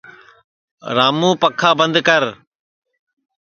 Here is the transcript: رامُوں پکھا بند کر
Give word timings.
رامُوں 0.95 1.33
پکھا 1.41 1.69
بند 1.79 1.95
کر 2.07 2.23